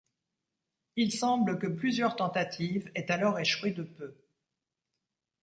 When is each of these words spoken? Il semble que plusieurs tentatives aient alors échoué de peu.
Il 0.95 1.11
semble 1.11 1.59
que 1.59 1.67
plusieurs 1.67 2.15
tentatives 2.15 2.91
aient 2.95 3.11
alors 3.11 3.37
échoué 3.37 3.69
de 3.69 3.83
peu. 3.83 4.15